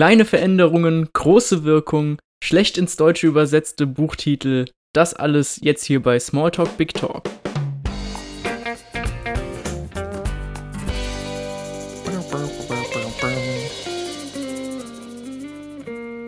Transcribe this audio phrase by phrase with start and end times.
[0.00, 6.78] Kleine Veränderungen, große Wirkung, schlecht ins Deutsche übersetzte Buchtitel, das alles jetzt hier bei Smalltalk
[6.78, 7.24] Big Talk.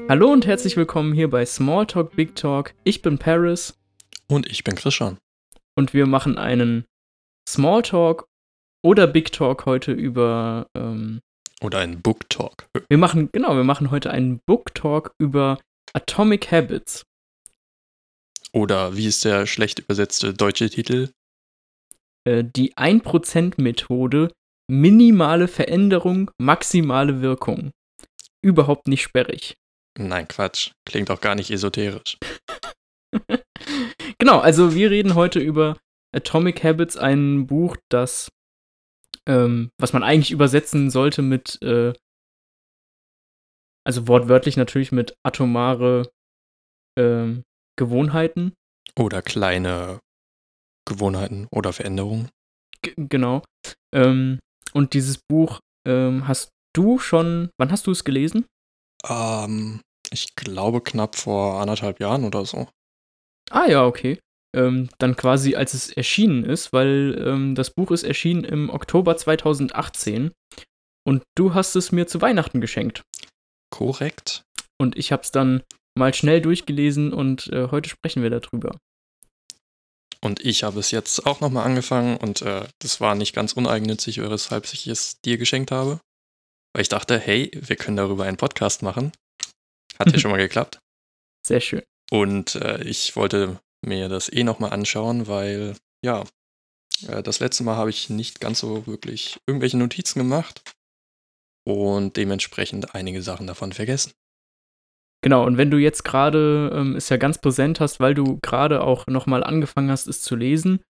[0.06, 2.74] Hallo und herzlich willkommen hier bei Smalltalk Big Talk.
[2.84, 3.80] Ich bin Paris.
[4.28, 5.16] Und ich bin Christian.
[5.78, 6.84] Und wir machen einen
[7.48, 8.26] Smalltalk
[8.84, 10.66] oder Big Talk heute über.
[10.76, 11.22] Ähm,
[11.62, 12.66] oder einen Book Talk.
[12.88, 15.58] Wir machen, genau, wir machen heute einen Book Talk über
[15.92, 17.04] Atomic Habits.
[18.52, 21.10] Oder wie ist der schlecht übersetzte deutsche Titel?
[22.24, 24.32] Äh, die 1%-Methode,
[24.68, 27.70] minimale Veränderung, maximale Wirkung.
[28.42, 29.54] Überhaupt nicht sperrig.
[29.98, 30.72] Nein, Quatsch.
[30.86, 32.18] Klingt auch gar nicht esoterisch.
[34.18, 35.76] genau, also wir reden heute über
[36.14, 38.28] Atomic Habits, ein Buch, das,
[39.28, 41.92] ähm, was man eigentlich übersetzen sollte mit, äh,
[43.84, 46.10] also wortwörtlich natürlich mit atomare
[46.98, 47.42] ähm,
[47.76, 48.54] Gewohnheiten.
[48.98, 50.00] Oder kleine
[50.86, 52.28] Gewohnheiten oder Veränderungen.
[52.82, 53.42] G genau.
[53.94, 54.38] Ähm,
[54.72, 58.46] und dieses Buch ähm, hast du schon, wann hast du es gelesen?
[59.08, 62.68] Ähm, ich glaube knapp vor anderthalb Jahren oder so.
[63.50, 64.18] Ah ja, okay.
[64.54, 69.16] Ähm, dann quasi als es erschienen ist, weil ähm, das Buch ist erschienen im Oktober
[69.16, 70.30] 2018
[71.06, 73.02] und du hast es mir zu Weihnachten geschenkt.
[73.70, 74.42] Korrekt.
[74.78, 75.62] Und ich habe es dann
[75.96, 78.76] mal schnell durchgelesen und äh, heute sprechen wir darüber.
[80.20, 84.20] Und ich habe es jetzt auch nochmal angefangen und äh, das war nicht ganz uneigennützig,
[84.20, 86.00] weshalb ich es dir geschenkt habe.
[86.74, 89.12] Weil ich dachte, hey, wir können darüber einen Podcast machen.
[89.98, 90.78] Hat ja schon mal geklappt.
[91.44, 91.82] Sehr schön.
[92.10, 96.24] Und äh, ich wollte mir das eh nochmal anschauen, weil, ja,
[97.08, 100.62] äh, das letzte Mal habe ich nicht ganz so wirklich irgendwelche Notizen gemacht
[101.64, 104.12] und dementsprechend einige Sachen davon vergessen.
[105.24, 108.82] Genau, und wenn du jetzt gerade ähm, es ja ganz präsent hast, weil du gerade
[108.82, 110.82] auch nochmal angefangen hast, es zu lesen,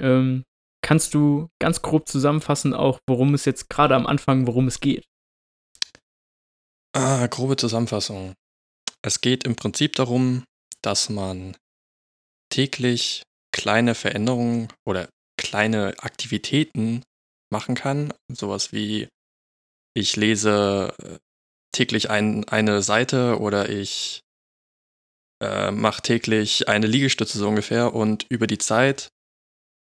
[0.00, 0.44] ähm,
[0.84, 5.04] kannst du ganz grob zusammenfassen, auch worum es jetzt gerade am Anfang, worum es geht.
[6.94, 8.34] Ah, grobe Zusammenfassung.
[9.02, 10.44] Es geht im Prinzip darum,
[10.82, 11.56] dass man
[12.52, 15.08] täglich kleine Veränderungen oder
[15.38, 17.02] kleine Aktivitäten
[17.50, 18.12] machen kann.
[18.28, 19.08] Sowas wie
[19.94, 21.18] ich lese äh,
[21.74, 24.20] täglich ein, eine Seite oder ich
[25.42, 29.08] äh, mache täglich eine Liegestütze so ungefähr und über die Zeit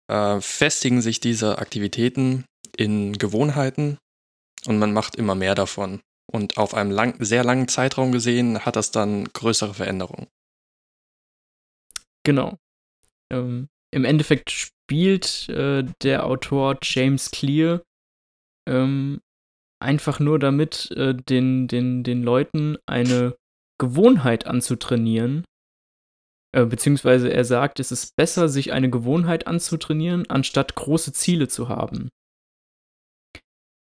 [0.09, 2.45] äh, festigen sich diese Aktivitäten
[2.77, 3.97] in Gewohnheiten
[4.65, 6.01] und man macht immer mehr davon.
[6.31, 10.27] Und auf einem lang, sehr langen Zeitraum gesehen hat das dann größere Veränderungen.
[12.25, 12.57] Genau.
[13.31, 17.81] Ähm, Im Endeffekt spielt äh, der Autor James Clear
[18.67, 19.21] ähm,
[19.81, 23.35] einfach nur damit, äh, den, den, den Leuten eine
[23.79, 25.45] Gewohnheit anzutrainieren.
[26.55, 31.69] Äh, beziehungsweise er sagt, es ist besser, sich eine Gewohnheit anzutrainieren, anstatt große Ziele zu
[31.69, 32.09] haben.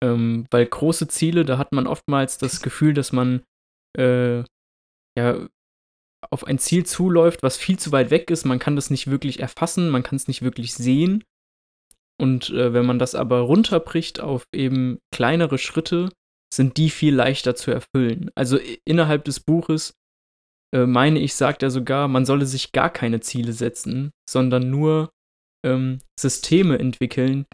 [0.04, 3.42] Ähm, weil große Ziele, da hat man oftmals das Gefühl, dass man
[3.96, 4.44] äh,
[5.18, 5.48] ja,
[6.30, 8.44] auf ein Ziel zuläuft, was viel zu weit weg ist.
[8.44, 11.24] Man kann das nicht wirklich erfassen, man kann es nicht wirklich sehen.
[12.20, 16.10] Und äh, wenn man das aber runterbricht auf eben kleinere Schritte,
[16.52, 18.30] sind die viel leichter zu erfüllen.
[18.34, 19.94] Also innerhalb des Buches,
[20.74, 25.10] äh, meine ich, sagt er sogar, man solle sich gar keine Ziele setzen, sondern nur
[25.64, 27.46] ähm, Systeme entwickeln,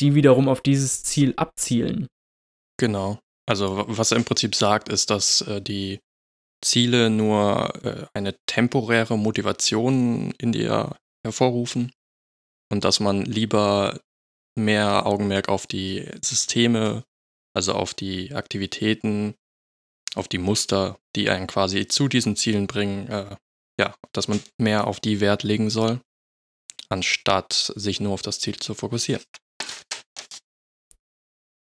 [0.00, 2.06] die wiederum auf dieses Ziel abzielen.
[2.78, 3.18] Genau.
[3.48, 5.98] Also was er im Prinzip sagt, ist, dass äh, die
[6.62, 11.92] Ziele nur äh, eine temporäre Motivation in dir hervorrufen
[12.70, 14.00] und dass man lieber
[14.58, 17.04] mehr Augenmerk auf die Systeme,
[17.54, 19.34] also auf die Aktivitäten,
[20.14, 23.36] auf die Muster, die einen quasi zu diesen Zielen bringen, äh,
[23.78, 26.00] ja, dass man mehr auf die Wert legen soll,
[26.88, 29.22] anstatt sich nur auf das Ziel zu fokussieren.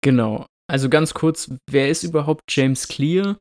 [0.03, 0.47] Genau.
[0.67, 3.37] Also ganz kurz, wer ist überhaupt James Clear?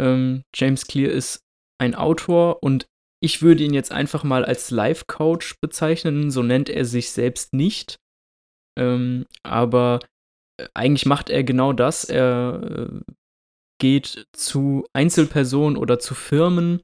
[0.00, 1.40] Ähm, James Clear ist
[1.80, 2.86] ein Autor und
[3.20, 6.30] ich würde ihn jetzt einfach mal als Life-Coach bezeichnen.
[6.30, 7.96] So nennt er sich selbst nicht.
[8.78, 10.00] Ähm, aber
[10.60, 12.04] äh, eigentlich macht er genau das.
[12.04, 13.12] Er äh,
[13.80, 16.80] geht zu Einzelpersonen oder zu Firmen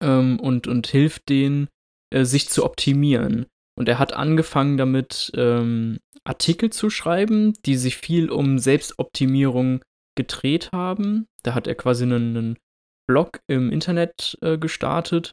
[0.00, 1.68] ähm, und, und hilft denen,
[2.10, 3.46] äh, sich zu optimieren.
[3.76, 9.82] Und er hat angefangen damit, ähm, Artikel zu schreiben, die sich viel um Selbstoptimierung
[10.16, 11.26] gedreht haben.
[11.42, 12.58] Da hat er quasi einen, einen
[13.06, 15.32] Blog im Internet äh, gestartet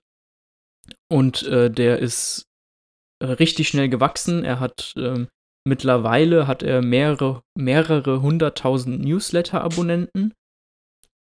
[1.10, 2.46] und äh, der ist
[3.20, 4.44] äh, richtig schnell gewachsen.
[4.44, 5.28] Er hat ähm,
[5.66, 10.34] mittlerweile hat er mehrere, mehrere hunderttausend Newsletter-Abonnenten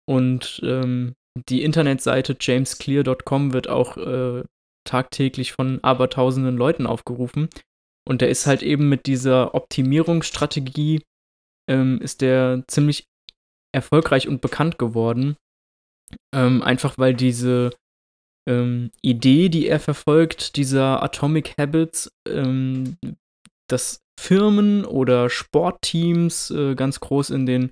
[0.08, 1.14] Und ähm,
[1.50, 4.44] die Internetseite jamesclear.com wird auch äh,
[4.86, 7.50] tagtäglich von abertausenden Leuten aufgerufen.
[8.06, 11.04] Und der ist halt eben mit dieser Optimierungsstrategie,
[11.70, 13.06] ähm, ist der ziemlich
[13.74, 15.36] erfolgreich und bekannt geworden.
[16.34, 17.72] Ähm, einfach weil diese
[18.48, 22.98] ähm, Idee, die er verfolgt, dieser Atomic Habits, ähm,
[23.68, 27.72] dass Firmen oder Sportteams äh, ganz groß in den,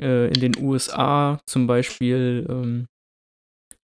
[0.00, 2.86] äh, in den USA, zum Beispiel ähm,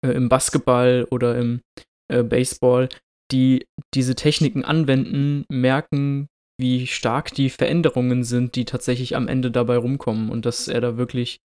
[0.05, 1.61] äh, im Basketball oder im
[2.09, 2.89] äh, Baseball,
[3.33, 6.29] die diese Techniken anwenden, merken,
[6.63, 10.97] wie stark die Veränderungen sind, die tatsächlich am Ende dabei rumkommen und dass er da
[10.97, 11.41] wirklich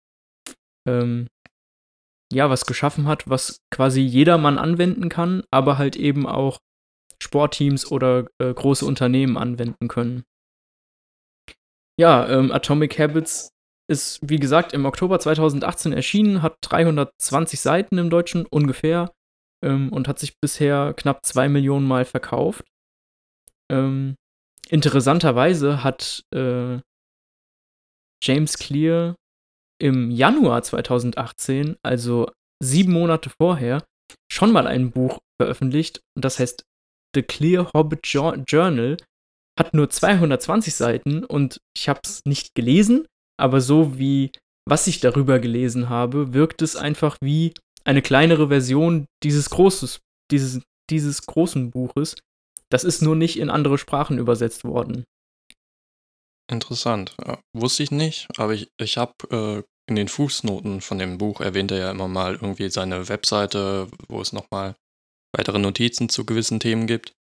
[0.90, 1.28] ähm,
[2.34, 6.58] ja was geschaffen hat, was quasi jedermann anwenden kann, aber halt eben auch
[7.22, 10.24] Sportteams oder äh, große Unternehmen anwenden können.
[12.00, 13.52] Ja, ähm, Atomic Habits
[13.88, 19.12] ist, wie gesagt, im Oktober 2018 erschienen, hat 320 Seiten im Deutschen ungefähr
[19.64, 22.66] ähm, und hat sich bisher knapp zwei Millionen Mal verkauft.
[23.72, 24.16] Ähm,
[24.74, 26.80] interessanterweise hat äh,
[28.24, 29.16] James Clear
[29.80, 32.32] im Januar 2018, also
[32.62, 33.86] sieben Monate vorher,
[34.32, 36.64] schon mal ein Buch veröffentlicht und das heißt
[37.16, 38.98] The Clear Hobbit Journal,
[39.60, 43.06] hat nur 220 Seiten und ich habe es nicht gelesen,
[43.40, 44.32] aber so wie
[44.68, 47.54] was ich darüber gelesen habe, wirkt es einfach wie
[47.84, 50.00] eine kleinere Version dieses großes,
[50.32, 52.16] dieses, dieses großen Buches.
[52.74, 55.04] Das ist nur nicht in andere Sprachen übersetzt worden.
[56.50, 57.16] Interessant.
[57.24, 61.40] Ja, wusste ich nicht, aber ich, ich habe äh, in den Fußnoten von dem Buch
[61.40, 64.76] erwähnt er ja immer mal irgendwie seine Webseite, wo es nochmal
[65.38, 67.14] weitere Notizen zu gewissen Themen gibt.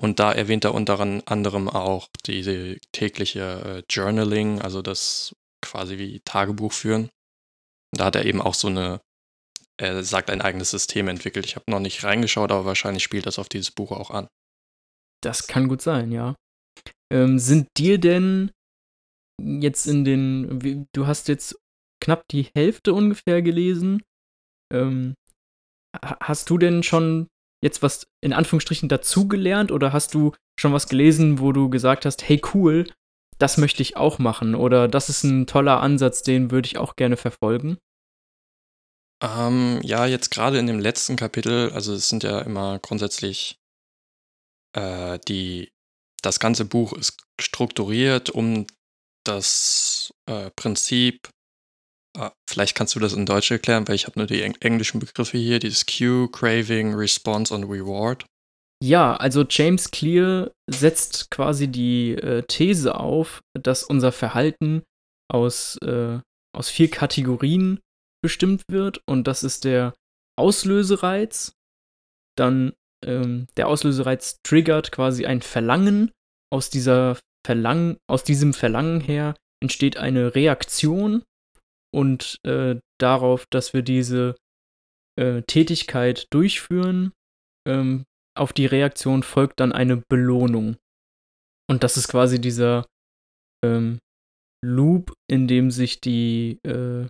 [0.00, 6.20] Und da erwähnt er unter anderem auch diese tägliche äh, Journaling, also das quasi wie
[6.20, 7.10] Tagebuch führen.
[7.92, 9.02] Da hat er eben auch so eine,
[9.76, 11.44] er sagt, ein eigenes System entwickelt.
[11.44, 14.26] Ich habe noch nicht reingeschaut, aber wahrscheinlich spielt das auf dieses Buch auch an.
[15.22, 16.34] Das kann gut sein, ja.
[17.12, 18.50] Ähm, sind dir denn
[19.40, 21.58] jetzt in den, du hast jetzt
[22.02, 24.02] knapp die Hälfte ungefähr gelesen.
[24.72, 25.14] Ähm,
[26.02, 27.28] hast du denn schon
[27.62, 32.26] jetzt was in Anführungsstrichen dazugelernt oder hast du schon was gelesen, wo du gesagt hast,
[32.28, 32.86] hey cool,
[33.38, 36.96] das möchte ich auch machen oder das ist ein toller Ansatz, den würde ich auch
[36.96, 37.78] gerne verfolgen?
[39.22, 43.59] Ähm, ja, jetzt gerade in dem letzten Kapitel, also es sind ja immer grundsätzlich
[44.76, 45.70] äh, die,
[46.22, 48.66] das ganze Buch ist strukturiert um
[49.24, 51.30] das äh, Prinzip
[52.18, 54.98] Ah, vielleicht kannst du das in Deutsch erklären, weil ich habe nur die eng englischen
[54.98, 58.26] Begriffe hier, dieses Cue, Craving, Response und Reward.
[58.82, 64.82] Ja, also James Clear setzt quasi die äh, These auf, dass unser Verhalten
[65.30, 66.18] aus, äh,
[66.56, 67.80] aus vier Kategorien
[68.22, 69.94] bestimmt wird und das ist der
[70.36, 71.52] Auslösereiz,
[72.36, 72.72] dann
[73.04, 76.10] ähm, der Auslösereiz triggert quasi ein Verlangen,
[76.52, 81.22] aus dieser Verlangen, aus diesem Verlangen her entsteht eine Reaktion
[81.94, 84.36] und äh, darauf, dass wir diese
[85.18, 87.12] äh, Tätigkeit durchführen.
[87.66, 88.04] Ähm,
[88.36, 90.76] auf die Reaktion folgt dann eine Belohnung.
[91.68, 92.86] Und das ist quasi dieser
[93.64, 93.98] ähm,
[94.64, 97.08] Loop, in dem sich die, äh,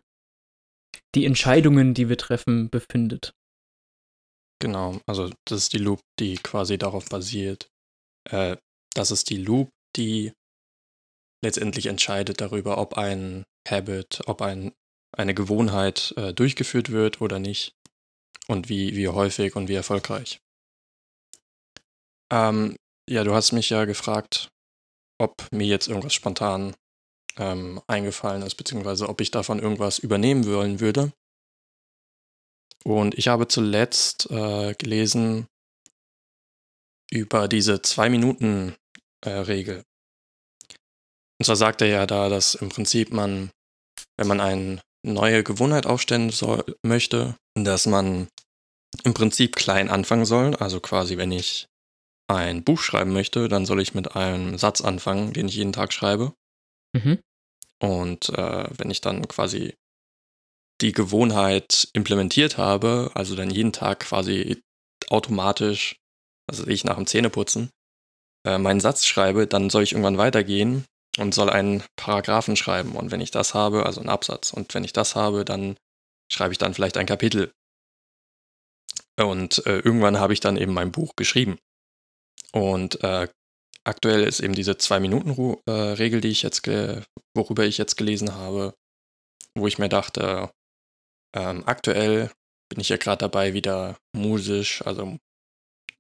[1.15, 3.33] die Entscheidungen, die wir treffen, befindet.
[4.63, 7.71] Genau, also das ist die Loop, die quasi darauf basiert.
[8.29, 8.57] Äh,
[8.95, 10.33] das ist die Loop, die
[11.43, 14.73] letztendlich entscheidet darüber, ob ein Habit, ob ein,
[15.17, 17.73] eine Gewohnheit äh, durchgeführt wird oder nicht
[18.49, 20.41] und wie, wie häufig und wie erfolgreich.
[22.31, 22.77] Ähm,
[23.09, 24.49] ja, du hast mich ja gefragt,
[25.19, 26.75] ob mir jetzt irgendwas spontan
[27.39, 31.13] ähm, eingefallen ist, beziehungsweise ob ich davon irgendwas übernehmen wollen würde.
[32.85, 35.47] Und ich habe zuletzt äh, gelesen
[37.11, 39.83] über diese Zwei-Minuten-Regel.
[41.39, 43.51] Und zwar sagt er ja da, dass im Prinzip man,
[44.17, 48.29] wenn man eine neue Gewohnheit aufstellen soll, möchte, dass man
[49.05, 50.55] im Prinzip klein anfangen soll.
[50.57, 51.67] Also quasi, wenn ich
[52.29, 55.93] ein Buch schreiben möchte, dann soll ich mit einem Satz anfangen, den ich jeden Tag
[55.93, 56.35] schreibe.
[56.93, 57.19] Mhm.
[57.81, 59.75] Und äh, wenn ich dann quasi
[60.81, 64.63] die Gewohnheit implementiert habe, also dann jeden Tag quasi
[65.09, 65.97] automatisch,
[66.47, 67.71] also ich nach dem Zähneputzen,
[68.47, 70.85] äh, meinen Satz schreibe, dann soll ich irgendwann weitergehen
[71.19, 72.97] und soll einen Paragraphen schreiben.
[72.97, 75.77] Und wenn ich das habe, also einen Absatz, und wenn ich das habe, dann
[76.33, 77.53] schreibe ich dann vielleicht ein Kapitel.
[79.19, 81.59] Und äh, irgendwann habe ich dann eben mein Buch geschrieben.
[82.53, 83.29] Und äh,
[83.85, 86.67] aktuell ist eben diese Zwei-Minuten-Regel, die ich jetzt,
[87.35, 88.75] worüber ich jetzt gelesen habe,
[89.55, 90.51] wo ich mir dachte,
[91.35, 92.31] Ähm, aktuell
[92.69, 95.19] bin ich ja gerade dabei, wieder musisch, also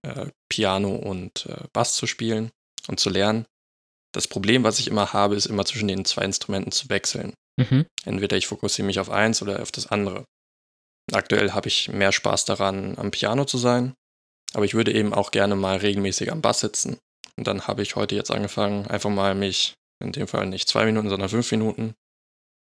[0.03, 2.51] äh, Piano und äh, Bass zu spielen
[2.89, 3.47] und zu lernen.
[4.13, 7.35] Das Problem, was ich immer habe, ist immer zwischen den zwei Instrumenten zu wechseln.
[7.57, 7.87] Mhm.
[8.05, 10.25] Entweder ich fokussiere mich auf eins oder auf das andere.
[11.13, 13.95] Aktuell habe ich mehr Spaß daran, am Piano zu sein,
[14.55, 16.99] aber ich würde eben auch gerne mal regelmäßig am Bass sitzen.
[17.37, 20.85] Und dann habe ich heute jetzt angefangen, einfach mal mich, in dem Fall nicht zwei
[20.85, 21.95] Minuten, sondern fünf Minuten,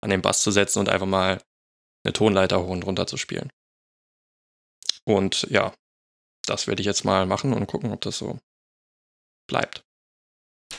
[0.01, 1.41] an den Bass zu setzen und einfach mal
[2.09, 3.51] eine Tonleiter hoch und runter zu spielen.
[5.05, 5.73] Und ja,
[6.45, 8.39] das werde ich jetzt mal machen und gucken, ob das so
[9.47, 9.83] bleibt.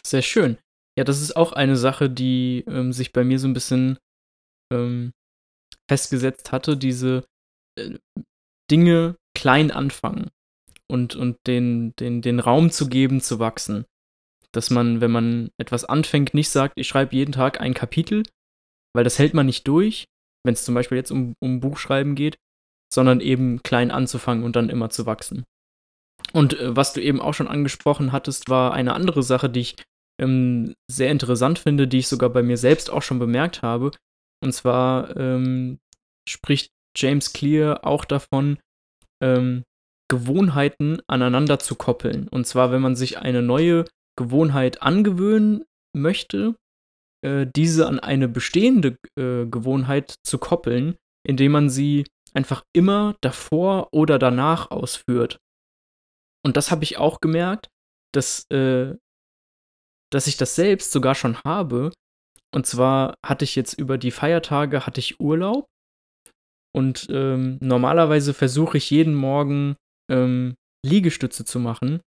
[0.05, 0.59] Sehr schön.
[0.99, 3.99] Ja, das ist auch eine Sache, die ähm, sich bei mir so ein bisschen
[4.73, 5.13] ähm,
[5.89, 7.25] festgesetzt hatte, diese
[7.79, 7.99] äh,
[8.71, 10.31] Dinge klein anfangen
[10.89, 13.85] und, und den, den, den Raum zu geben, zu wachsen.
[14.53, 18.25] Dass man, wenn man etwas anfängt, nicht sagt, ich schreibe jeden Tag ein Kapitel,
[18.95, 20.07] weil das hält man nicht durch,
[20.45, 22.39] wenn es zum Beispiel jetzt um, um Buchschreiben geht,
[22.93, 25.45] sondern eben klein anzufangen und dann immer zu wachsen.
[26.33, 29.77] Und äh, was du eben auch schon angesprochen hattest, war eine andere Sache, die ich
[30.21, 33.91] ähm, sehr interessant finde, die ich sogar bei mir selbst auch schon bemerkt habe.
[34.43, 35.79] Und zwar ähm,
[36.29, 38.59] spricht James Clear auch davon,
[39.23, 39.65] ähm,
[40.11, 42.27] Gewohnheiten aneinander zu koppeln.
[42.29, 43.85] Und zwar, wenn man sich eine neue
[44.19, 45.65] Gewohnheit angewöhnen
[45.97, 46.57] möchte,
[47.23, 50.97] äh, diese an eine bestehende äh, Gewohnheit zu koppeln,
[51.27, 55.39] indem man sie einfach immer davor oder danach ausführt.
[56.45, 57.69] Und das habe ich auch gemerkt,
[58.13, 58.95] dass, äh,
[60.11, 61.93] dass ich das selbst sogar schon habe.
[62.53, 65.67] Und zwar hatte ich jetzt über die Feiertage hatte ich Urlaub
[66.73, 69.77] und ähm, normalerweise versuche ich jeden Morgen
[70.11, 72.01] ähm, Liegestütze zu machen.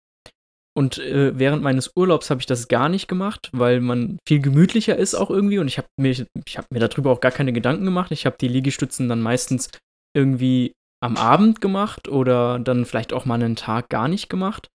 [0.77, 4.95] Und äh, während meines Urlaubs habe ich das gar nicht gemacht, weil man viel gemütlicher
[4.95, 5.59] ist auch irgendwie.
[5.59, 8.11] Und ich habe mir, ich hab mir darüber auch gar keine Gedanken gemacht.
[8.11, 9.69] Ich habe die Liegestützen dann meistens
[10.15, 10.73] irgendwie
[11.03, 14.69] am Abend gemacht oder dann vielleicht auch mal einen Tag gar nicht gemacht.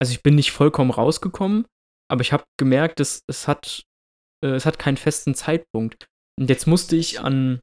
[0.00, 1.66] Also ich bin nicht vollkommen rausgekommen,
[2.08, 3.82] aber ich habe gemerkt, dass es hat,
[4.44, 6.06] äh, es hat keinen festen Zeitpunkt.
[6.38, 7.60] Und jetzt musste ich an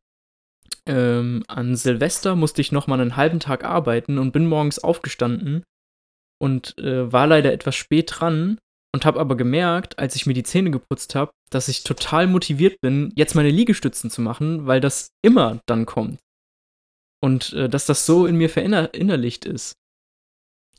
[0.88, 5.64] ähm, an Silvester musste ich noch mal einen halben Tag arbeiten und bin morgens aufgestanden
[6.42, 8.58] und äh, war leider etwas spät dran
[8.94, 12.82] und habe aber gemerkt, als ich mir die Zähne geputzt habe, dass ich total motiviert
[12.82, 16.20] bin, jetzt meine Liegestützen zu machen, weil das immer dann kommt.
[17.24, 19.76] Und äh, dass das so in mir verinnerlicht ist.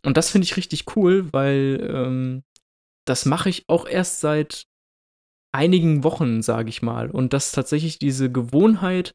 [0.04, 2.42] Und das finde ich richtig cool, weil ähm,
[3.07, 4.64] das mache ich auch erst seit
[5.54, 7.09] einigen Wochen, sage ich mal.
[7.09, 9.12] Und dass tatsächlich diese Gewohnheit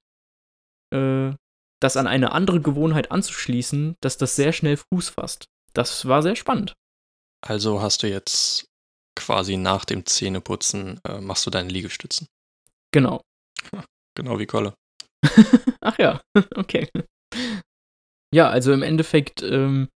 [0.93, 1.33] äh,
[1.81, 5.49] das an eine andere Gewohnheit anzuschließen, dass das sehr schnell Fuß fasst.
[5.77, 6.73] Das war sehr spannend.
[7.45, 8.65] Also hast du jetzt
[9.15, 12.27] quasi nach dem Zähneputzen, äh, machst du deine Liegestützen.
[12.91, 13.21] Genau.
[14.15, 14.73] Genau wie Kolle.
[15.81, 16.19] Ach ja,
[16.55, 16.89] okay.
[18.33, 19.89] Ja, also im Endeffekt ähm,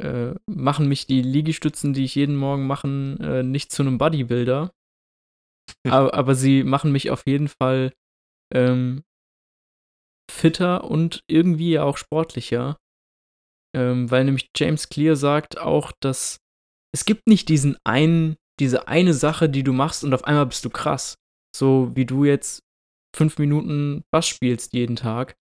[0.00, 4.70] äh, machen mich die Liegestützen, die ich jeden Morgen mache, äh, nicht zu einem Bodybuilder.
[5.88, 7.92] aber, aber, sie machen mich auf jeden Fall
[8.54, 9.02] ähm,
[10.30, 12.78] fitter und irgendwie auch sportlicher.
[13.76, 16.38] Ähm, weil nämlich James Clear sagt auch, dass
[16.94, 20.64] es gibt nicht diesen einen, diese eine Sache, die du machst und auf einmal bist
[20.64, 21.16] du krass.
[21.54, 22.62] So wie du jetzt
[23.14, 25.36] fünf Minuten Bass spielst jeden Tag.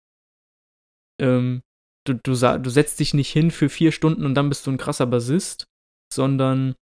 [1.22, 1.62] Ähm,
[2.08, 4.78] du, du, du setzt dich nicht hin für vier Stunden und dann bist du ein
[4.78, 5.66] krasser Bassist,
[6.14, 6.76] sondern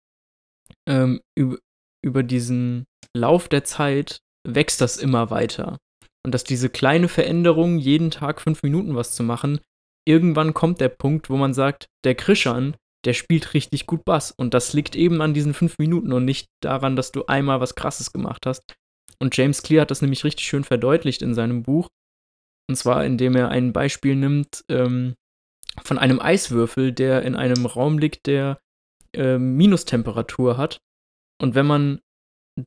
[0.86, 1.58] ähm, über,
[2.04, 2.84] über diesen
[3.16, 5.78] Lauf der Zeit wächst das immer weiter.
[6.26, 9.60] Und dass diese kleine Veränderung, jeden Tag fünf Minuten was zu machen,
[10.08, 12.74] irgendwann kommt der Punkt, wo man sagt, der Krischan,
[13.04, 14.32] der spielt richtig gut Bass.
[14.32, 17.74] Und das liegt eben an diesen fünf Minuten und nicht daran, dass du einmal was
[17.74, 18.62] Krasses gemacht hast.
[19.20, 21.88] Und James Clear hat das nämlich richtig schön verdeutlicht in seinem Buch.
[22.68, 25.14] Und zwar, indem er ein Beispiel nimmt ähm,
[25.82, 28.58] von einem Eiswürfel, der in einem Raum liegt, der
[29.14, 30.78] äh, Minustemperatur hat.
[31.40, 32.00] Und wenn man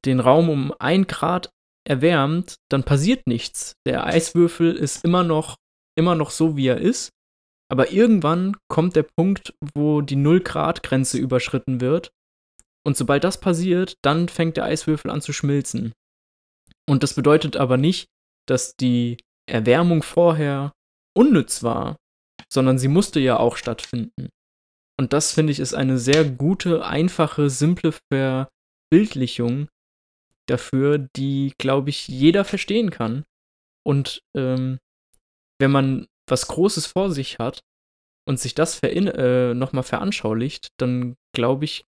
[0.05, 1.50] den Raum um ein Grad
[1.88, 3.74] erwärmt, dann passiert nichts.
[3.86, 5.57] Der Eiswürfel ist immer noch,
[5.98, 7.10] immer noch so, wie er ist.
[7.72, 12.12] Aber irgendwann kommt der Punkt, wo die 0-Grad-Grenze überschritten wird.
[12.86, 15.94] Und sobald das passiert, dann fängt der Eiswürfel an zu schmilzen.
[16.90, 18.10] Und das bedeutet aber nicht,
[18.46, 19.18] dass die
[19.50, 20.74] Erwärmung vorher
[21.18, 21.96] unnütz war,
[22.51, 24.28] sondern sie musste ja auch stattfinden.
[25.00, 29.70] Und das finde ich ist eine sehr gute, einfache, simple Verbildlichung
[30.50, 33.24] dafür, die, glaube ich, jeder verstehen kann.
[33.88, 34.78] Und ähm,
[35.60, 37.62] wenn man was Großes vor sich hat
[38.28, 41.86] und sich das äh, nochmal veranschaulicht, dann glaube ich,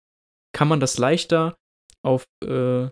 [0.55, 1.57] kann man das leichter
[2.05, 2.89] auf, äh,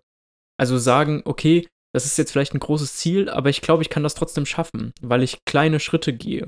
[0.59, 4.03] also sagen, okay, das ist jetzt vielleicht ein großes Ziel, aber ich glaube, ich kann
[4.03, 6.47] das trotzdem schaffen, weil ich kleine Schritte gehe.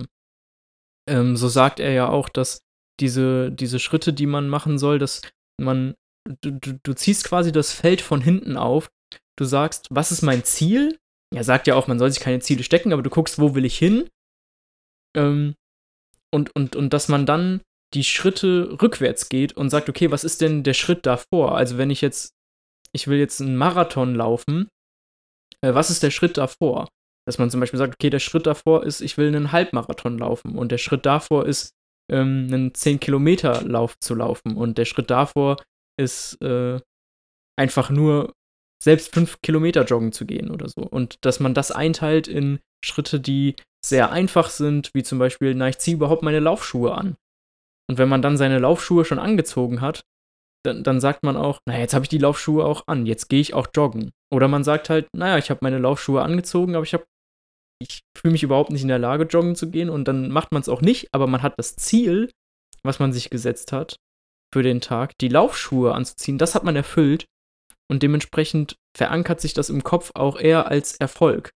[1.09, 2.63] Ähm, so sagt er ja auch, dass
[3.01, 5.23] diese, diese Schritte, die man machen soll, dass
[5.61, 5.95] man,
[6.43, 8.91] du, du, du ziehst quasi das Feld von hinten auf.
[9.37, 10.99] Du sagst, was ist mein Ziel?
[11.35, 13.65] Er sagt ja auch, man soll sich keine Ziele stecken, aber du guckst, wo will
[13.65, 14.09] ich hin?
[15.16, 15.54] Ähm,
[16.33, 17.61] und, und, und dass man dann
[17.95, 21.57] die Schritte rückwärts geht und sagt, okay, was ist denn der Schritt davor?
[21.57, 22.33] Also wenn ich jetzt,
[22.92, 24.69] ich will jetzt einen Marathon laufen,
[25.61, 26.88] äh, was ist der Schritt davor?
[27.26, 30.57] Dass man zum Beispiel sagt, okay, der Schritt davor ist, ich will einen Halbmarathon laufen
[30.57, 31.71] und der Schritt davor ist,
[32.11, 35.57] ähm, einen 10-Kilometer-Lauf zu laufen und der Schritt davor
[36.00, 36.81] ist äh,
[37.57, 38.33] einfach nur
[38.83, 40.83] selbst 5 Kilometer joggen zu gehen oder so.
[40.83, 43.54] Und dass man das einteilt in Schritte, die
[43.85, 47.17] sehr einfach sind, wie zum Beispiel, na, ich ziehe überhaupt meine Laufschuhe an.
[47.91, 50.05] Und wenn man dann seine Laufschuhe schon angezogen hat,
[50.65, 53.41] dann, dann sagt man auch, naja, jetzt habe ich die Laufschuhe auch an, jetzt gehe
[53.41, 54.12] ich auch joggen.
[54.33, 57.05] Oder man sagt halt, naja, ich habe meine Laufschuhe angezogen, aber ich habe,
[57.81, 59.91] ich fühle mich überhaupt nicht in der Lage, joggen zu gehen.
[59.91, 62.31] Und dann macht man es auch nicht, aber man hat das Ziel,
[62.85, 63.97] was man sich gesetzt hat
[64.53, 67.27] für den Tag, die Laufschuhe anzuziehen, das hat man erfüllt.
[67.91, 71.51] Und dementsprechend verankert sich das im Kopf auch eher als Erfolg.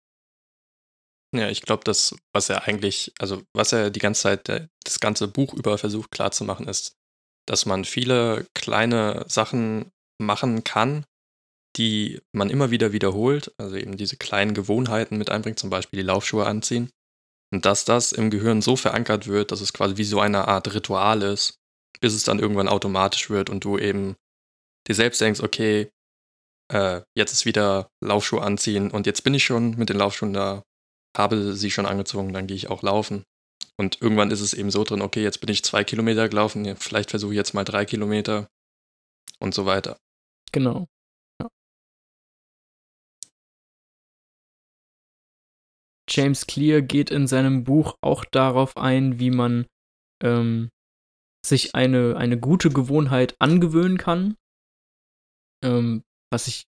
[1.34, 5.00] Ja, ich glaube, das, was er eigentlich, also was er die ganze Zeit, der, das
[5.00, 6.94] ganze Buch über versucht klarzumachen, ist,
[7.46, 11.04] dass man viele kleine Sachen machen kann,
[11.76, 16.06] die man immer wieder wiederholt, also eben diese kleinen Gewohnheiten mit einbringt, zum Beispiel die
[16.06, 16.90] Laufschuhe anziehen.
[17.52, 20.72] Und dass das im Gehirn so verankert wird, dass es quasi wie so eine Art
[20.74, 21.58] Ritual ist,
[22.00, 24.16] bis es dann irgendwann automatisch wird und du eben
[24.88, 25.90] dir selbst denkst, okay,
[26.72, 30.62] äh, jetzt ist wieder Laufschuhe anziehen und jetzt bin ich schon mit den Laufschuhen da,
[31.18, 33.24] habe sie schon angezogen, dann gehe ich auch laufen.
[33.78, 37.10] Und irgendwann ist es eben so drin, okay, jetzt bin ich zwei Kilometer gelaufen, vielleicht
[37.10, 38.48] versuche ich jetzt mal drei Kilometer
[39.38, 39.98] und so weiter.
[40.52, 40.88] Genau.
[41.40, 41.48] Ja.
[46.08, 49.66] James Clear geht in seinem Buch auch darauf ein, wie man
[50.22, 50.70] ähm,
[51.44, 54.36] sich eine, eine gute Gewohnheit angewöhnen kann.
[55.62, 56.64] Ähm, was ich,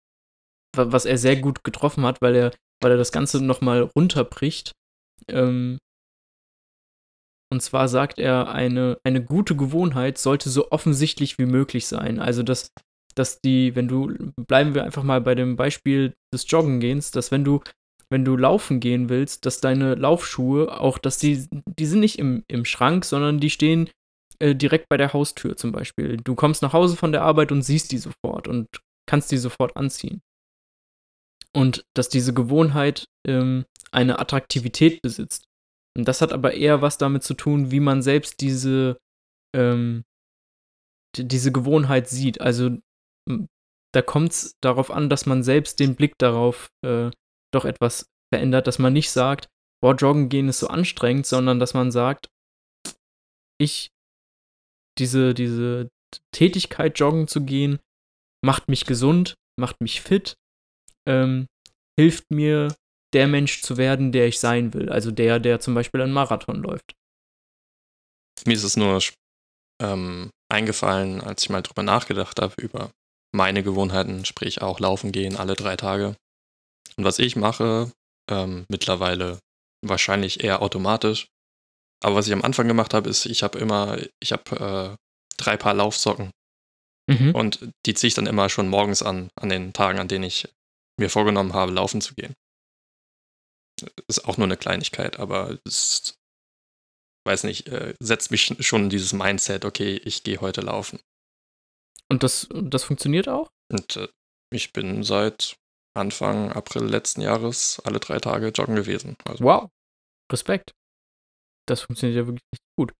[0.77, 2.51] was er sehr gut getroffen hat, weil er
[2.83, 4.73] weil er das Ganze nochmal runterbricht.
[5.29, 5.79] Ähm,
[7.53, 12.19] und zwar sagt er, eine, eine gute Gewohnheit sollte so offensichtlich wie möglich sein.
[12.19, 12.73] Also, dass,
[13.15, 17.45] dass die, wenn du, bleiben wir einfach mal bei dem Beispiel des Joggengehens, dass wenn
[17.45, 17.61] du,
[18.11, 21.47] wenn du laufen gehen willst, dass deine Laufschuhe auch, dass die,
[21.79, 23.91] die sind nicht im, im Schrank, sondern die stehen
[24.41, 26.17] äh, direkt bei der Haustür zum Beispiel.
[26.19, 28.67] Du kommst nach Hause von der Arbeit und siehst die sofort und
[29.09, 30.21] kannst die sofort anziehen
[31.57, 35.47] und dass diese Gewohnheit ähm, eine Attraktivität besitzt.
[35.97, 38.99] Und das hat aber eher was damit zu tun, wie man selbst diese,
[39.57, 40.05] ähm,
[41.17, 42.43] diese Gewohnheit sieht.
[42.43, 42.77] Also
[43.95, 47.11] da kommt es darauf an, dass man selbst den Blick darauf äh,
[47.55, 49.49] doch etwas verändert, dass man nicht sagt,
[49.83, 52.29] boah, joggen gehen ist so anstrengend, sondern dass man sagt,
[53.59, 53.93] ich,
[54.99, 55.89] diese, diese
[56.35, 57.79] Tätigkeit, joggen zu gehen,
[58.45, 60.37] macht mich gesund, macht mich fit
[61.07, 61.47] ähm,
[61.99, 62.75] hilft mir,
[63.13, 64.91] der Mensch zu werden, der ich sein will.
[64.91, 66.95] Also der, der zum Beispiel einen Marathon läuft.
[68.45, 69.01] Mir ist es nur
[69.81, 72.91] ähm, eingefallen, als ich mal drüber nachgedacht habe, über
[73.33, 76.17] meine Gewohnheiten, sprich auch laufen gehen alle drei Tage.
[76.97, 77.93] Und was ich mache,
[78.31, 79.39] ähm, mittlerweile
[79.83, 81.29] wahrscheinlich eher automatisch.
[82.03, 84.97] Aber was ich am Anfang gemacht habe, ist, ich habe immer, ich habe äh,
[85.37, 86.31] drei Paar Laufsocken.
[87.09, 87.35] Mhm.
[87.35, 90.49] Und die ziehe ich dann immer schon morgens an, an den Tagen, an denen ich
[90.99, 92.35] mir vorgenommen habe, laufen zu gehen.
[94.09, 96.15] Ist auch nur eine Kleinigkeit, aber es,
[97.27, 101.01] weiß nicht, äh, setzt mich schon in dieses Mindset, okay, ich gehe heute laufen.
[102.11, 103.51] Und das, das funktioniert auch?
[103.71, 104.09] Und äh,
[104.53, 105.57] ich bin seit
[105.97, 109.17] Anfang April letzten Jahres alle drei Tage joggen gewesen.
[109.25, 109.45] Also.
[109.45, 109.71] Wow.
[110.31, 110.73] Respekt.
[111.67, 112.93] Das funktioniert ja wirklich gut.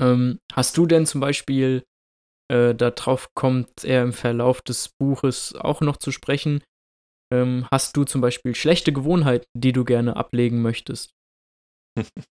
[0.00, 1.84] Ähm, hast du denn zum Beispiel
[2.50, 6.62] äh, darauf kommt er im Verlauf des Buches auch noch zu sprechen.
[7.32, 11.14] Ähm, hast du zum Beispiel schlechte Gewohnheiten, die du gerne ablegen möchtest?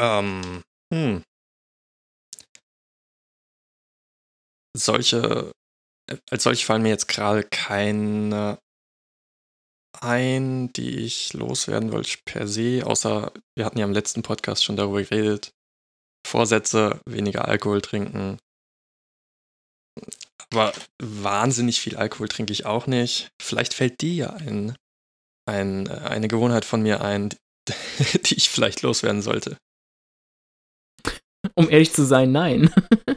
[0.00, 1.22] ähm, hm.
[4.74, 5.52] Solche,
[6.10, 8.58] äh, als solche fallen mir jetzt gerade keine
[10.00, 14.76] ein, die ich loswerden wollte per se, außer wir hatten ja im letzten Podcast schon
[14.76, 15.52] darüber geredet,
[16.32, 18.38] Vorsätze, weniger Alkohol trinken.
[20.50, 23.28] Aber wahnsinnig viel Alkohol trinke ich auch nicht.
[23.40, 24.74] Vielleicht fällt dir ja ein,
[25.46, 27.28] ein, eine Gewohnheit von mir ein,
[28.26, 29.58] die ich vielleicht loswerden sollte.
[31.54, 32.72] Um ehrlich zu sein, nein.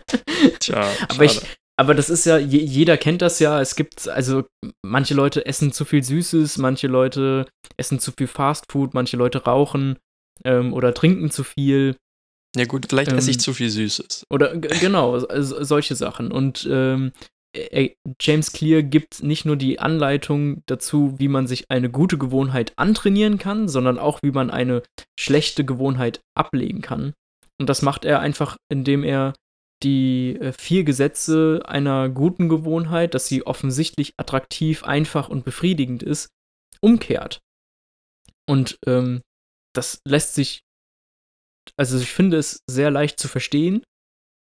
[0.59, 1.41] Tja, aber ich,
[1.77, 3.61] aber das ist ja, je, jeder kennt das ja.
[3.61, 4.43] Es gibt, also
[4.83, 7.47] manche Leute essen zu viel Süßes, manche Leute
[7.77, 9.97] essen zu viel Fastfood, manche Leute rauchen
[10.43, 11.95] ähm, oder trinken zu viel.
[12.55, 14.25] Ja, gut, vielleicht ähm, esse ich ähm, zu viel Süßes.
[14.29, 16.31] Oder genau, solche Sachen.
[16.31, 17.11] Und ähm,
[18.19, 23.37] James Clear gibt nicht nur die Anleitung dazu, wie man sich eine gute Gewohnheit antrainieren
[23.37, 24.83] kann, sondern auch, wie man eine
[25.17, 27.13] schlechte Gewohnheit ablegen kann.
[27.59, 29.33] Und das macht er einfach, indem er
[29.83, 36.29] die äh, vier Gesetze einer guten Gewohnheit, dass sie offensichtlich attraktiv, einfach und befriedigend ist,
[36.81, 37.39] umkehrt.
[38.47, 39.21] Und ähm,
[39.73, 40.61] das lässt sich,
[41.77, 43.83] also ich finde es sehr leicht zu verstehen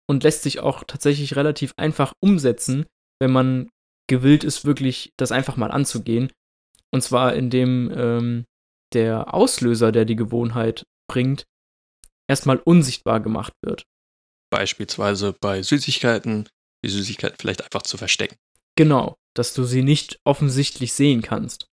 [0.10, 2.86] und lässt sich auch tatsächlich relativ einfach umsetzen,
[3.20, 3.70] wenn man
[4.08, 6.32] gewillt ist, wirklich das einfach mal anzugehen.
[6.94, 8.46] Und zwar indem ähm,
[8.94, 11.46] der Auslöser, der die Gewohnheit bringt,
[12.30, 13.84] erstmal unsichtbar gemacht wird.
[14.50, 16.48] Beispielsweise bei Süßigkeiten,
[16.86, 18.38] die Süßigkeiten vielleicht einfach zu verstecken.
[18.78, 21.68] Genau, dass du sie nicht offensichtlich sehen kannst.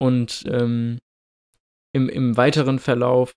[0.00, 0.98] Und ähm,
[1.92, 3.32] im, im weiteren Verlauf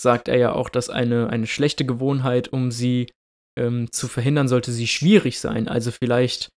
[0.00, 3.10] sagt er ja auch, dass eine, eine schlechte Gewohnheit, um sie
[3.58, 5.68] ähm, zu verhindern, sollte sie schwierig sein.
[5.68, 6.48] Also vielleicht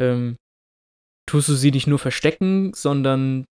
[0.00, 0.36] ähm,
[1.28, 3.44] tust du sie nicht nur verstecken, sondern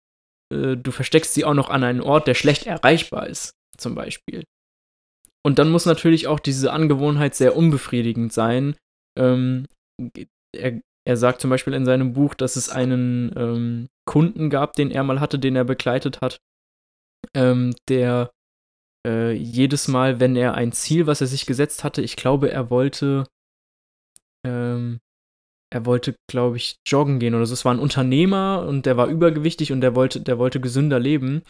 [0.53, 4.45] äh, du versteckst sie auch noch an einen Ort, der schlecht erreichbar ist, zum Beispiel.
[5.45, 8.77] Und dann muss natürlich auch diese Angewohnheit sehr unbefriedigend sein.
[9.19, 9.67] Ähm,
[10.55, 14.91] er, er, sagt zum Beispiel in seinem Buch, dass es einen ähm, Kunden gab, den
[14.91, 16.39] er mal hatte, den er begleitet hat,
[17.35, 18.31] ähm, der
[19.09, 22.69] äh, jedes Mal, wenn er ein Ziel, was er sich gesetzt hatte, ich glaube, er
[22.69, 23.25] wollte,
[24.47, 25.01] ähm,
[25.73, 27.55] er wollte, glaube ich, joggen gehen oder so.
[27.55, 31.43] Es war ein Unternehmer und der war übergewichtig und der wollte, der wollte gesünder leben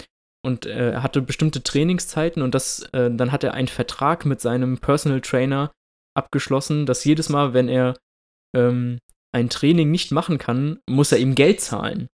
[0.45, 4.41] und äh, er hatte bestimmte Trainingszeiten und das, äh, dann hat er einen Vertrag mit
[4.41, 5.73] seinem Personal Trainer
[6.15, 7.95] abgeschlossen, dass jedes Mal, wenn er
[8.57, 8.99] ähm,
[9.33, 12.09] ein Training nicht machen kann, muss er ihm Geld zahlen.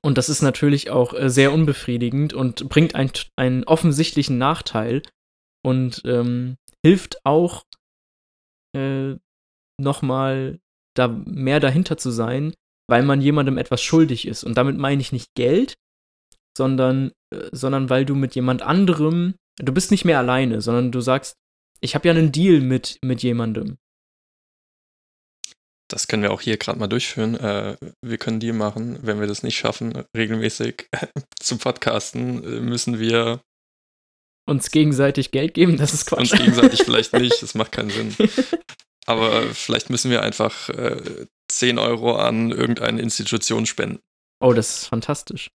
[0.00, 5.02] Und das ist natürlich auch äh, sehr unbefriedigend und bringt ein, einen offensichtlichen Nachteil
[5.64, 7.64] und ähm, hilft auch
[8.74, 9.16] äh,
[9.80, 10.58] nochmal
[10.94, 12.54] da mehr dahinter zu sein,
[12.88, 14.44] weil man jemandem etwas schuldig ist.
[14.44, 15.74] Und damit meine ich nicht Geld,
[16.56, 21.00] sondern, äh, sondern weil du mit jemand anderem, du bist nicht mehr alleine, sondern du
[21.00, 21.36] sagst,
[21.80, 23.78] ich habe ja einen Deal mit, mit jemandem.
[25.92, 27.34] Das können wir auch hier gerade mal durchführen.
[27.34, 28.98] Äh, wir können Deal machen.
[29.02, 30.88] Wenn wir das nicht schaffen, regelmäßig
[31.38, 33.42] zu podcasten, äh, müssen wir
[34.48, 35.76] uns gegenseitig Geld geben.
[35.76, 36.32] Das ist Quatsch.
[36.32, 38.16] Uns gegenseitig vielleicht nicht, das macht keinen Sinn.
[39.06, 44.00] Aber vielleicht müssen wir einfach äh, 10 Euro an irgendeine Institution spenden.
[44.40, 45.50] Oh, das ist fantastisch.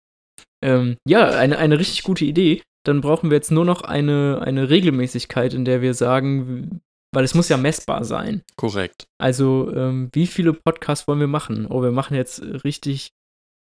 [0.64, 2.62] Ähm, ja, eine, eine richtig gute Idee.
[2.84, 6.80] Dann brauchen wir jetzt nur noch eine, eine Regelmäßigkeit, in der wir sagen,
[7.12, 8.42] weil es muss ja messbar sein.
[8.56, 9.06] Korrekt.
[9.18, 11.66] Also, ähm, wie viele Podcasts wollen wir machen?
[11.66, 13.12] Oh, wir machen jetzt richtig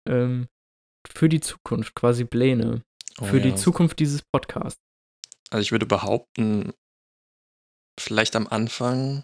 [0.08, 0.48] ähm,
[1.08, 2.84] für die Zukunft, quasi Pläne.
[3.19, 3.43] Oh, für ja.
[3.43, 4.80] die Zukunft dieses Podcasts.
[5.50, 6.74] Also ich würde behaupten,
[8.00, 9.24] vielleicht am Anfang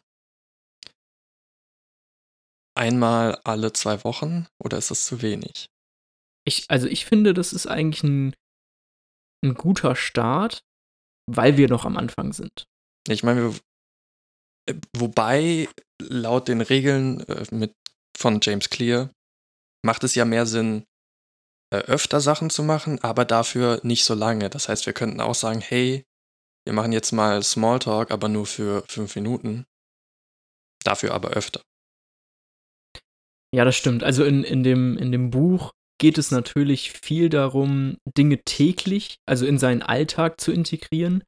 [2.76, 5.70] einmal alle zwei Wochen oder ist das zu wenig?
[6.46, 8.36] Ich, also ich finde, das ist eigentlich ein,
[9.44, 10.64] ein guter Start,
[11.30, 12.66] weil wir noch am Anfang sind.
[13.08, 13.54] Ich meine, äh,
[14.96, 15.68] wobei
[16.02, 17.74] laut den Regeln äh, mit,
[18.18, 19.12] von James Clear
[19.86, 20.86] macht es ja mehr Sinn,
[21.74, 24.50] äh, öfter Sachen zu machen, aber dafür nicht so lange.
[24.50, 26.04] Das heißt, wir könnten auch sagen, hey,
[26.66, 29.66] wir machen jetzt mal Smalltalk, aber nur für fünf Minuten.
[30.84, 31.62] Dafür aber öfter.
[33.54, 34.04] Ja, das stimmt.
[34.04, 39.46] Also in, in, dem, in dem Buch geht es natürlich viel darum, Dinge täglich, also
[39.46, 41.24] in seinen Alltag zu integrieren.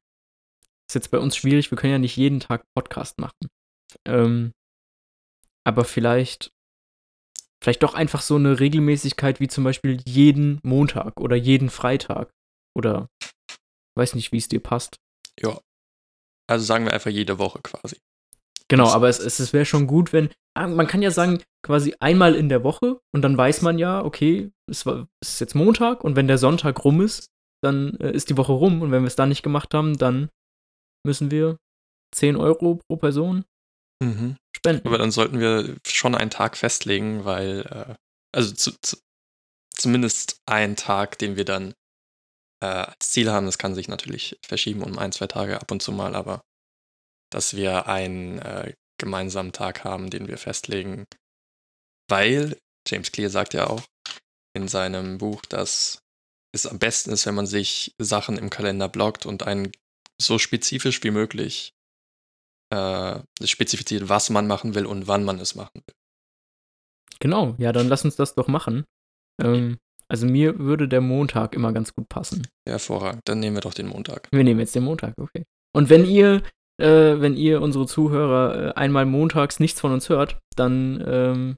[0.92, 3.48] Ist jetzt bei uns schwierig, wir können ja nicht jeden Tag Podcast machen.
[4.06, 4.52] Ähm,
[5.66, 6.52] aber vielleicht,
[7.64, 12.30] vielleicht doch einfach so eine Regelmäßigkeit wie zum Beispiel jeden Montag oder jeden Freitag.
[12.76, 13.08] Oder
[13.96, 14.98] weiß nicht, wie es dir passt.
[15.40, 15.62] Ja.
[16.50, 17.96] Also sagen wir einfach jede Woche quasi.
[18.68, 20.30] Genau, aber es, es wäre schon gut, wenn.
[20.58, 24.04] Ah, man kann ja sagen, quasi einmal in der Woche und dann weiß man ja,
[24.04, 27.28] okay, es, war, es ist jetzt Montag und wenn der Sonntag rum ist,
[27.64, 30.28] dann äh, ist die Woche rum und wenn wir es dann nicht gemacht haben, dann
[31.06, 31.58] müssen wir
[32.14, 33.46] 10 Euro pro Person
[34.02, 34.38] mhm.
[34.56, 34.88] spenden.
[34.88, 37.96] Aber dann sollten wir schon einen Tag festlegen, weil, äh,
[38.34, 38.98] also zu, zu,
[39.74, 41.74] zumindest einen Tag, den wir dann
[42.62, 43.46] äh, als Ziel haben.
[43.46, 46.42] Das kann sich natürlich verschieben um ein, zwei Tage ab und zu mal, aber
[47.32, 51.06] dass wir einen äh, gemeinsamen Tag haben, den wir festlegen.
[52.10, 53.84] Weil James Clear sagt ja auch
[54.54, 56.02] in seinem Buch, dass
[56.54, 59.72] es am besten ist, wenn man sich Sachen im Kalender blockt und einen
[60.22, 61.74] so spezifisch wie möglich
[62.72, 65.94] äh, spezifiziert, was man machen will und wann man es machen will.
[67.20, 68.86] Genau, ja, dann lass uns das doch machen.
[69.42, 72.48] Ähm, also mir würde der Montag immer ganz gut passen.
[72.68, 74.28] Hervorragend, dann nehmen wir doch den Montag.
[74.32, 75.46] Wir nehmen jetzt den Montag, okay.
[75.74, 76.44] Und wenn ihr,
[76.82, 81.56] äh, wenn ihr unsere Zuhörer äh, einmal montags nichts von uns hört, dann, ähm,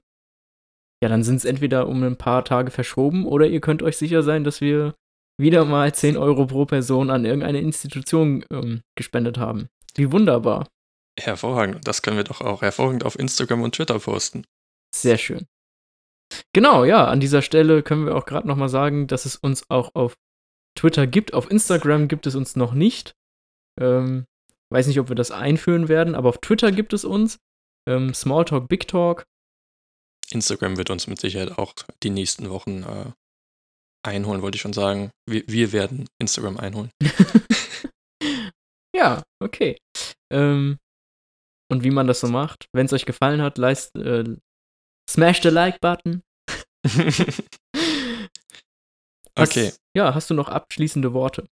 [1.02, 4.22] ja, dann sind es entweder um ein paar Tage verschoben oder ihr könnt euch sicher
[4.22, 4.94] sein, dass wir
[5.38, 9.68] wieder mal 10 Euro pro Person an irgendeine Institution ähm, gespendet haben.
[9.94, 10.68] Wie wunderbar.
[11.18, 11.86] Hervorragend.
[11.86, 14.44] Das können wir doch auch hervorragend auf Instagram und Twitter posten.
[14.94, 15.46] Sehr schön.
[16.52, 19.68] Genau, ja, an dieser Stelle können wir auch gerade noch mal sagen, dass es uns
[19.70, 20.16] auch auf
[20.76, 21.34] Twitter gibt.
[21.34, 23.14] Auf Instagram gibt es uns noch nicht.
[23.80, 24.26] Ähm,
[24.72, 27.38] weiß nicht, ob wir das einführen werden, aber auf Twitter gibt es uns.
[27.88, 29.24] Ähm, Smalltalk, Big Talk.
[30.30, 33.12] Instagram wird uns mit Sicherheit auch die nächsten Wochen äh,
[34.04, 35.10] einholen, wollte ich schon sagen.
[35.28, 36.90] Wir, wir werden Instagram einholen.
[38.94, 39.78] ja, okay.
[40.32, 40.78] Ähm,
[41.70, 44.24] und wie man das so macht, wenn es euch gefallen hat, leist, äh,
[45.10, 46.22] smash the Like-Button.
[49.36, 49.72] okay.
[49.96, 51.48] Ja, hast du noch abschließende Worte?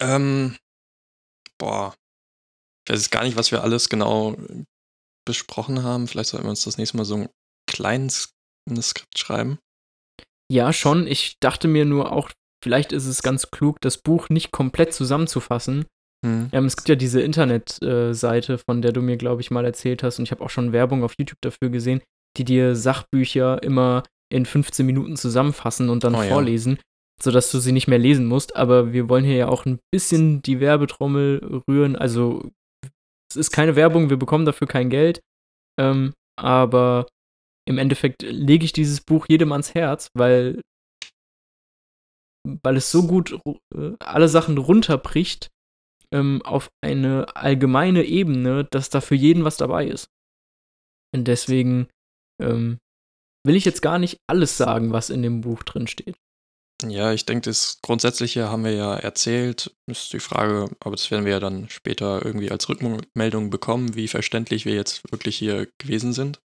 [0.00, 0.56] Ähm,
[1.58, 1.94] boah.
[2.88, 4.36] Ich weiß gar nicht, was wir alles genau
[5.26, 6.06] besprochen haben.
[6.06, 7.28] Vielleicht sollten wir uns das nächste Mal so ein
[7.68, 8.32] kleines
[8.80, 9.58] Skript schreiben.
[10.50, 11.06] Ja, schon.
[11.06, 12.30] Ich dachte mir nur auch,
[12.62, 15.86] vielleicht ist es ganz klug, das Buch nicht komplett zusammenzufassen.
[16.24, 16.48] Hm.
[16.52, 20.02] Ähm, es gibt ja diese Internetseite, äh, von der du mir, glaube ich, mal erzählt
[20.02, 22.00] hast, und ich habe auch schon Werbung auf YouTube dafür gesehen,
[22.36, 26.82] die dir Sachbücher immer in 15 Minuten zusammenfassen und dann oh, vorlesen, ja.
[27.22, 28.56] sodass du sie nicht mehr lesen musst.
[28.56, 31.96] Aber wir wollen hier ja auch ein bisschen die Werbetrommel rühren.
[31.96, 32.50] Also,
[33.30, 35.20] es ist keine Werbung, wir bekommen dafür kein Geld.
[35.78, 37.06] Ähm, aber
[37.68, 40.62] im Endeffekt lege ich dieses Buch jedem ans Herz, weil,
[42.62, 43.38] weil es so gut
[43.74, 45.48] äh, alle Sachen runterbricht
[46.12, 50.08] ähm, auf eine allgemeine Ebene, dass da für jeden was dabei ist.
[51.14, 51.88] Und deswegen
[52.40, 52.78] ähm,
[53.44, 56.16] will ich jetzt gar nicht alles sagen, was in dem Buch drin steht.
[56.84, 59.74] Ja, ich denke, das Grundsätzliche haben wir ja erzählt.
[59.90, 64.08] Ist die Frage, aber das werden wir ja dann später irgendwie als Rückmeldung bekommen, wie
[64.08, 66.40] verständlich wir jetzt wirklich hier gewesen sind.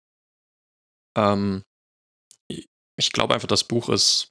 [1.19, 1.63] Ähm,
[2.97, 4.29] ich glaube einfach, das Buch ist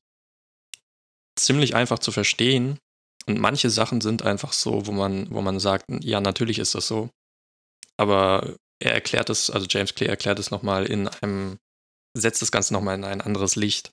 [1.37, 2.79] ziemlich einfach zu verstehen.
[3.27, 6.87] Und manche Sachen sind einfach so, wo man, wo man sagt, ja, natürlich ist das
[6.87, 7.11] so.
[7.97, 11.59] Aber er erklärt es, also James Clear erklärt es nochmal in einem,
[12.17, 13.91] setzt das Ganze nochmal in ein anderes Licht.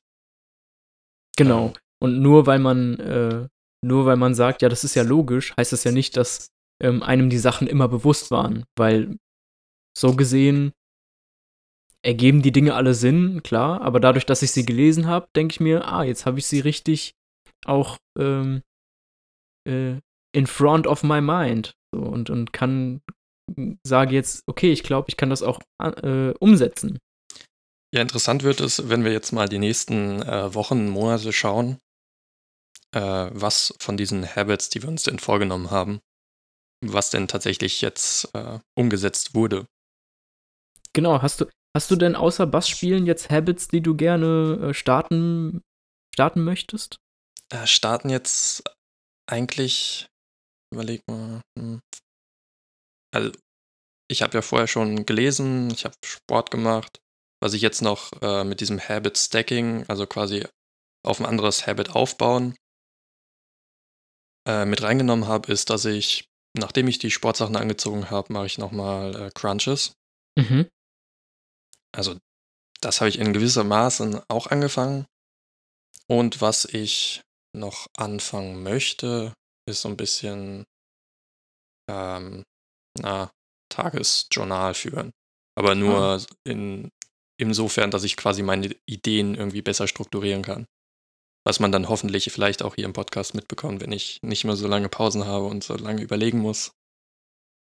[1.38, 1.68] Genau.
[1.68, 3.48] Ähm, Und nur weil man, äh,
[3.84, 6.48] nur weil man sagt, ja, das ist ja logisch, heißt das ja nicht, dass
[6.82, 8.66] ähm, einem die Sachen immer bewusst waren.
[8.78, 9.18] Weil
[9.98, 10.72] so gesehen
[12.06, 15.60] ergeben die Dinge alle Sinn, klar, aber dadurch, dass ich sie gelesen habe, denke ich
[15.60, 17.16] mir, ah, jetzt habe ich sie richtig
[17.66, 18.62] auch ähm,
[19.68, 19.96] äh,
[20.34, 21.74] in front of my mind.
[21.94, 23.02] So, und, und kann,
[23.86, 27.00] sage jetzt, okay, ich glaube, ich kann das auch äh, umsetzen.
[27.94, 31.80] Ja, interessant wird es, wenn wir jetzt mal die nächsten äh, Wochen, Monate schauen,
[32.92, 36.02] äh, was von diesen Habits, die wir uns denn vorgenommen haben,
[36.86, 39.66] was denn tatsächlich jetzt äh, umgesetzt wurde.
[40.94, 45.62] Genau, hast du, Hast du denn außer Bassspielen jetzt Habits, die du gerne äh, starten,
[46.14, 47.00] starten möchtest?
[47.52, 48.64] Äh, starten jetzt
[49.30, 50.08] eigentlich,
[50.74, 51.42] überleg mal.
[51.60, 51.82] Hm.
[53.14, 53.34] Also,
[54.10, 57.00] ich habe ja vorher schon gelesen, ich habe Sport gemacht.
[57.44, 60.48] Was ich jetzt noch äh, mit diesem Habit Stacking, also quasi
[61.06, 62.56] auf ein anderes Habit aufbauen,
[64.48, 68.58] äh, mit reingenommen habe, ist, dass ich, nachdem ich die Sportsachen angezogen habe, mache ich
[68.58, 69.92] nochmal äh, Crunches.
[70.40, 70.70] Mhm.
[71.96, 72.18] Also
[72.82, 75.06] das habe ich in gewisser Maße auch angefangen.
[76.08, 77.22] Und was ich
[77.56, 79.34] noch anfangen möchte,
[79.68, 80.66] ist so ein bisschen
[81.90, 82.44] ähm,
[83.00, 83.32] na,
[83.70, 85.12] Tagesjournal führen.
[85.58, 86.22] Aber nur ah.
[86.44, 86.90] in,
[87.40, 90.66] insofern, dass ich quasi meine Ideen irgendwie besser strukturieren kann.
[91.46, 94.68] Was man dann hoffentlich vielleicht auch hier im Podcast mitbekommt, wenn ich nicht mehr so
[94.68, 96.72] lange Pausen habe und so lange überlegen muss,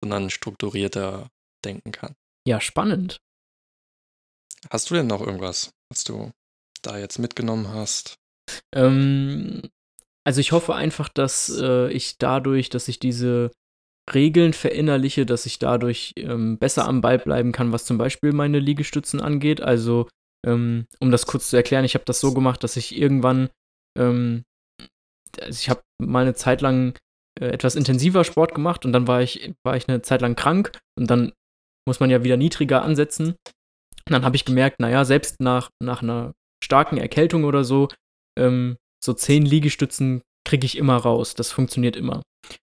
[0.02, 1.28] sondern strukturierter
[1.64, 2.14] denken kann.
[2.46, 3.18] Ja, spannend.
[4.70, 6.30] Hast du denn noch irgendwas, was du
[6.82, 8.16] da jetzt mitgenommen hast?
[8.74, 9.62] Ähm,
[10.24, 13.50] also ich hoffe einfach, dass äh, ich dadurch, dass ich diese
[14.14, 18.58] Regeln verinnerliche, dass ich dadurch ähm, besser am Ball bleiben kann, was zum Beispiel meine
[18.58, 19.60] Liegestützen angeht.
[19.60, 20.08] Also,
[20.46, 23.50] ähm, um das kurz zu erklären, ich habe das so gemacht, dass ich irgendwann,
[23.98, 24.44] ähm,
[25.40, 26.98] also ich habe mal eine Zeit lang
[27.40, 30.78] äh, etwas intensiver Sport gemacht und dann war ich, war ich eine Zeit lang krank
[30.98, 31.32] und dann
[31.86, 33.34] muss man ja wieder niedriger ansetzen.
[34.08, 36.32] Und dann habe ich gemerkt, naja, selbst nach, nach einer
[36.64, 37.88] starken Erkältung oder so,
[38.38, 41.34] ähm, so zehn Liegestützen kriege ich immer raus.
[41.34, 42.22] Das funktioniert immer.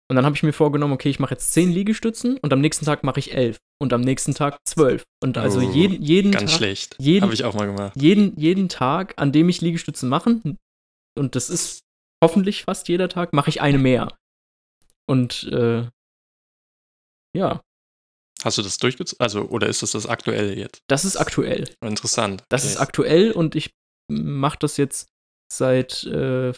[0.09, 2.85] Und dann habe ich mir vorgenommen, okay, ich mache jetzt 10 Liegestützen und am nächsten
[2.85, 5.59] Tag mache ich 11 und am nächsten Tag 12 und am nächsten Tag mache ich
[5.59, 6.97] 11 und am nächsten Tag 12 und also Oh, jeden, jeden Ganz Tag, schlecht.
[7.01, 7.93] jeden, Habe ich auch mal gemacht.
[7.97, 10.41] jeden, jeden Tag, an dem ich Liegestützen mache,
[11.19, 11.81] und das ist
[12.23, 14.17] hoffentlich fast jeder Tag, mache ich eine mehr.
[15.09, 15.89] Und äh,
[17.37, 17.61] ja,
[18.47, 19.21] Hast du das durchgezogen?
[19.21, 20.81] Also, oder ist das das aktuelle jetzt?
[20.87, 21.69] das ist aktuell.
[21.81, 22.45] Interessant.
[22.49, 22.73] Das okay.
[22.73, 23.73] ist aktuell und ich
[24.09, 25.09] mache das jetzt
[25.53, 26.53] seit äh,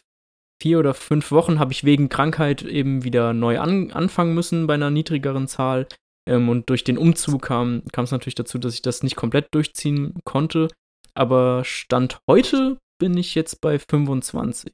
[0.60, 4.74] vier oder fünf Wochen, habe ich wegen Krankheit eben wieder neu an, anfangen müssen bei
[4.74, 5.88] einer niedrigeren Zahl.
[6.28, 9.48] Ähm, und durch den Umzug kam kam es natürlich dazu, dass ich das nicht komplett
[9.54, 10.68] durchziehen konnte.
[11.14, 14.72] Aber Stand heute bin ich jetzt bei 25.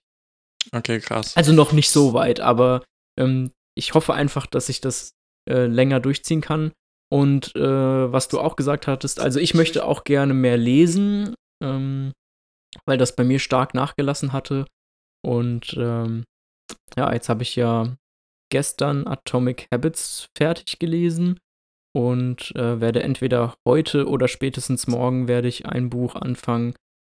[0.72, 1.37] Okay, krass.
[1.37, 2.83] Also noch nicht so weit, aber
[3.20, 5.12] ähm, ich hoffe einfach, dass ich das
[5.48, 6.72] äh, länger durchziehen kann.
[7.14, 12.12] Und äh, was du auch gesagt hattest, also ich möchte auch gerne mehr lesen, ähm,
[12.87, 14.66] weil das bei mir stark nachgelassen hatte.
[15.24, 16.24] Und ähm,
[16.96, 17.96] ja, jetzt habe ich ja
[18.50, 21.38] gestern Atomic Habits fertig gelesen
[21.96, 26.74] und äh, werde entweder heute oder spätestens morgen werde ich ein Buch anfangen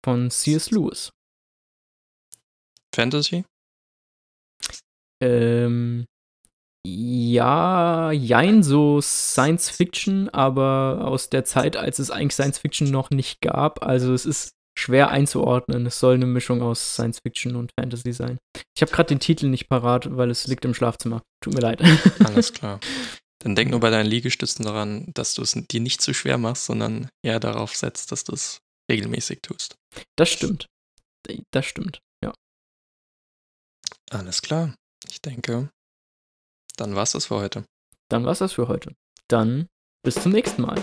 [0.05, 0.73] von C.S.
[0.73, 1.13] Lewis.
[2.93, 3.45] Fantasy?
[5.23, 6.07] Ähm,
[6.87, 13.11] ja, jein, so Science Fiction, aber aus der Zeit, als es eigentlich Science Fiction noch
[13.11, 13.83] nicht gab.
[13.83, 15.87] Also es ist schwer einzuordnen.
[15.87, 18.39] Es soll eine Mischung aus Science Fiction und Fantasy sein.
[18.77, 21.23] Ich habe gerade den Titel nicht parat, weil es liegt im Schlafzimmer.
[21.43, 21.81] Tut mir leid.
[22.25, 22.81] Alles klar.
[23.43, 26.65] Dann denk nur bei deinen Liegestützen daran, dass du es dir nicht zu schwer machst,
[26.65, 28.59] sondern eher darauf setzt, dass du es
[28.91, 29.77] regelmäßig tust.
[30.17, 30.67] Das stimmt.
[31.51, 32.35] Das stimmt, ja.
[34.11, 34.75] Alles klar.
[35.11, 35.71] Ich denke,
[36.77, 37.65] dann war's das für heute.
[38.09, 38.95] Dann war's das für heute.
[39.29, 39.67] Dann
[40.03, 40.81] bis zum nächsten Mal.